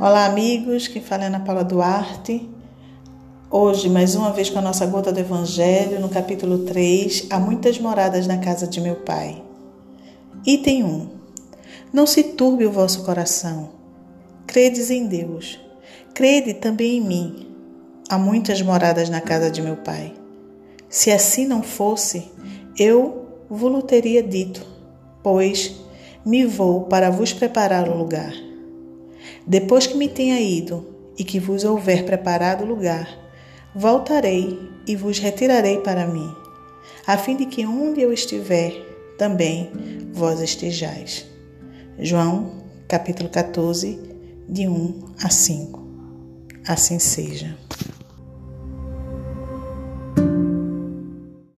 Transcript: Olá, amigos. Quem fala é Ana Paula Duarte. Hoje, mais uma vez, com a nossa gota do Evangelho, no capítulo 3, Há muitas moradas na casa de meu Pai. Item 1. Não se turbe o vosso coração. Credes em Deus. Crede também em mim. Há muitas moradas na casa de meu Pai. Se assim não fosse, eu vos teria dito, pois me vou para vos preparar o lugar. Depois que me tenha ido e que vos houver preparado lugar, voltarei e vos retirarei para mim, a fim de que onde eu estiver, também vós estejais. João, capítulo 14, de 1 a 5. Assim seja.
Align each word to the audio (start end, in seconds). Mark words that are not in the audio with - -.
Olá, 0.00 0.24
amigos. 0.24 0.88
Quem 0.88 1.02
fala 1.02 1.24
é 1.24 1.26
Ana 1.26 1.40
Paula 1.40 1.62
Duarte. 1.62 2.48
Hoje, 3.50 3.86
mais 3.90 4.14
uma 4.14 4.32
vez, 4.32 4.48
com 4.48 4.58
a 4.58 4.62
nossa 4.62 4.86
gota 4.86 5.12
do 5.12 5.20
Evangelho, 5.20 6.00
no 6.00 6.08
capítulo 6.08 6.60
3, 6.60 7.26
Há 7.28 7.38
muitas 7.38 7.78
moradas 7.78 8.26
na 8.26 8.38
casa 8.38 8.66
de 8.66 8.80
meu 8.80 8.96
Pai. 8.96 9.42
Item 10.46 10.84
1. 10.84 11.08
Não 11.92 12.06
se 12.06 12.22
turbe 12.22 12.64
o 12.64 12.72
vosso 12.72 13.04
coração. 13.04 13.72
Credes 14.46 14.90
em 14.90 15.06
Deus. 15.06 15.60
Crede 16.14 16.54
também 16.54 16.96
em 16.96 17.00
mim. 17.02 17.54
Há 18.08 18.16
muitas 18.16 18.62
moradas 18.62 19.10
na 19.10 19.20
casa 19.20 19.50
de 19.50 19.60
meu 19.60 19.76
Pai. 19.76 20.14
Se 20.88 21.10
assim 21.10 21.46
não 21.46 21.62
fosse, 21.62 22.32
eu 22.78 23.26
vos 23.50 23.84
teria 23.84 24.22
dito, 24.22 24.66
pois 25.22 25.78
me 26.24 26.46
vou 26.46 26.84
para 26.84 27.10
vos 27.10 27.34
preparar 27.34 27.86
o 27.86 27.98
lugar. 27.98 28.49
Depois 29.46 29.86
que 29.86 29.96
me 29.96 30.08
tenha 30.08 30.40
ido 30.40 30.86
e 31.18 31.24
que 31.24 31.40
vos 31.40 31.64
houver 31.64 32.04
preparado 32.04 32.64
lugar, 32.64 33.08
voltarei 33.74 34.58
e 34.86 34.96
vos 34.96 35.18
retirarei 35.18 35.78
para 35.78 36.06
mim, 36.06 36.34
a 37.06 37.16
fim 37.16 37.36
de 37.36 37.46
que 37.46 37.66
onde 37.66 38.00
eu 38.00 38.12
estiver, 38.12 38.72
também 39.18 39.70
vós 40.12 40.40
estejais. 40.40 41.26
João, 41.98 42.62
capítulo 42.88 43.28
14, 43.28 43.98
de 44.48 44.66
1 44.66 45.14
a 45.22 45.28
5. 45.28 45.80
Assim 46.66 46.98
seja. 46.98 47.56